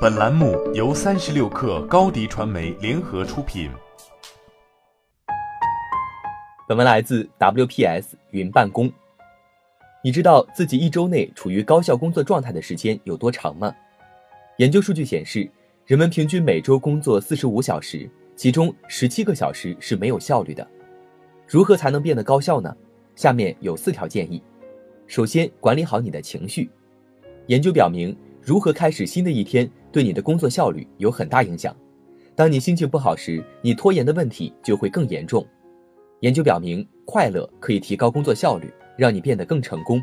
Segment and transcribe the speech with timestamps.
[0.00, 3.68] 本栏目由三十六氪高低传媒联合出品。
[6.68, 8.88] 本文来自 WPS 云办公。
[10.04, 13.74] 你知道自己一周内处于高效工作状态的时间有多长吗？
[14.58, 15.50] 研究数据显示，
[15.84, 20.64] 人们平均每周工作四十五小时，其中十七个小时是没有效率的。
[21.44, 22.72] 如何才能变得高效呢？
[23.16, 24.40] 下面有四条建议。
[25.08, 26.70] 首先，管理好你的情绪。
[27.48, 28.16] 研究表明，
[28.48, 31.76] 如何开始新的一天对你的工作效率有很大影响。
[32.34, 35.46] 当你心情不好时，你拖延的问题就会更严重。
[36.20, 40.02] 研究表明，快乐可以提高工作效率，让你变得更成功。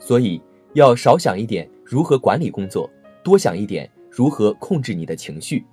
[0.00, 0.42] 所以，
[0.72, 2.90] 要少想一点如何管理工作，
[3.22, 5.64] 多想一点如何控制你的情绪。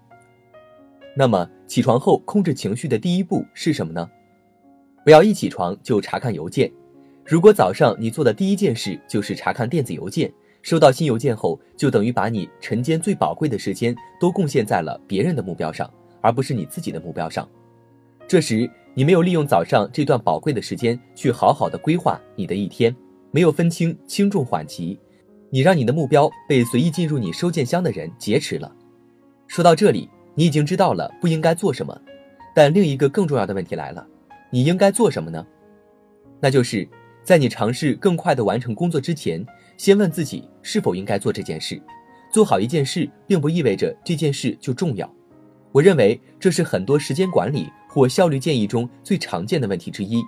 [1.18, 4.08] 那么，起床后控制情绪的第一步是什么呢？
[5.04, 6.72] 不要一起床就查看邮件。
[7.26, 10.32] 如果早上你做的第一件事就是查看电子邮件，
[10.66, 15.88] 收到新邮件后，就等于把你晨间最宝贵的时间都贡献在了别人的目标上，
[16.22, 17.48] 而不是你自己的目标上。
[18.28, 22.96] 这时，你没有利用早上这段宝贵的时间去好好的规划你的一天，
[23.30, 25.00] 没有分清轻重缓急，
[25.52, 28.76] 你让你的目标被随意进入你收件箱的人劫持了。
[29.46, 31.96] 说到这里，你已经知道了不应该做什么，
[32.56, 34.04] 但另一个更重要的问题来了。
[34.50, 35.46] 你应该做什么呢？
[36.40, 36.90] 那就是
[37.26, 39.44] 在你尝试更快的完成工作之前，
[39.78, 41.82] 先问自己是否应该做这件事。
[42.32, 45.12] 做好一件事，并不意味着这件事就重要。
[45.72, 50.24] 我认为这是很多时间管理或效率建议中最常见的问题之一。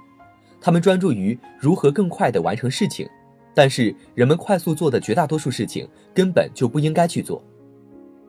[0.59, 3.07] 他们专注于如何更快地完成事情，
[3.53, 7.43] 但是人们快速做的绝大多数事情根本就不应该去做。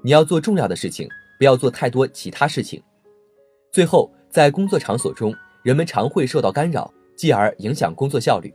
[0.02, 2.82] 你要做重要的事情，不要做太多其他事情。
[3.72, 5.34] 最后，在工作场所中。
[5.64, 8.54] 人们常会受到干扰，继而影响工作效率。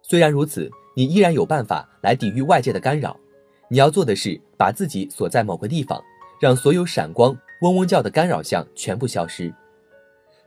[0.00, 3.18] 虽然如此，你依然有办法来抵御外界的干扰。
[3.68, 6.00] 你要做的是把自己锁在某个地方，
[6.40, 9.52] 让所有闪光、嗡嗡叫的干扰项全部消失。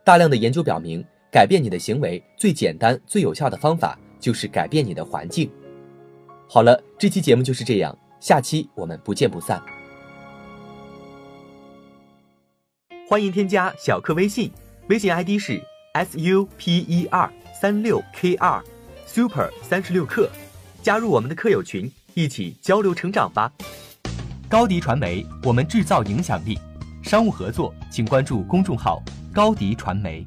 [0.02, 5.50] 大量的研究表明，改变你的行为最简单、最有效的方法就是改变你的环境。
[6.48, 9.62] 好了，这期节目就是这样，下期我们不见不散。
[13.06, 14.50] 欢迎添加小课微信，
[14.88, 15.60] 微信 ID 是。
[15.92, 18.62] super 三六 kr
[19.06, 20.30] super 三十六课，
[20.82, 23.52] 加入我们的课友群，一起交流成长吧。
[24.48, 26.58] 高迪传媒，我们制造影响力。
[27.02, 30.26] 商务合作，请关注公众号高迪传媒。